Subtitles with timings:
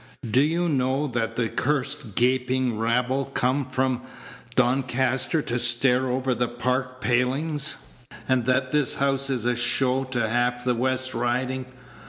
[0.27, 4.01] Do you know that the cursed gaping rabble come from
[4.55, 7.75] Doncaster to stare over the Park palings,
[8.27, 11.67] and that this house is a show to half the West Riding?